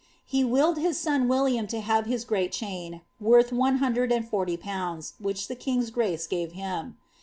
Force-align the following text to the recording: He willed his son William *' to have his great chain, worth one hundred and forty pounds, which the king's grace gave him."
He 0.25 0.43
willed 0.43 0.79
his 0.79 0.99
son 0.99 1.27
William 1.27 1.67
*' 1.67 1.67
to 1.67 1.79
have 1.79 2.07
his 2.07 2.25
great 2.25 2.51
chain, 2.51 3.01
worth 3.19 3.53
one 3.53 3.77
hundred 3.77 4.11
and 4.11 4.27
forty 4.27 4.57
pounds, 4.57 5.13
which 5.19 5.47
the 5.47 5.53
king's 5.55 5.91
grace 5.91 6.25
gave 6.25 6.53
him." 6.53 6.97